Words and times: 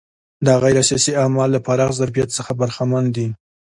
دا 0.45 0.53
غیر 0.63 0.75
سیاسي 0.89 1.11
اعمال 1.23 1.49
له 1.55 1.59
پراخ 1.67 1.91
ظرفیت 1.99 2.29
څخه 2.37 2.51
برخمن 2.59 3.05
دي. 3.15 3.27